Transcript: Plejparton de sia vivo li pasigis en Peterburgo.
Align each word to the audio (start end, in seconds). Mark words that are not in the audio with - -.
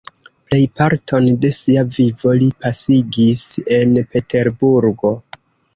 Plejparton 0.51 1.27
de 1.43 1.51
sia 1.59 1.83
vivo 1.99 2.35
li 2.41 2.49
pasigis 2.65 3.45
en 3.79 3.97
Peterburgo. 4.13 5.19